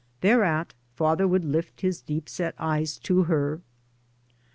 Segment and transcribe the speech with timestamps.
[0.21, 3.61] Thereat father would lift his deep set eyes to her.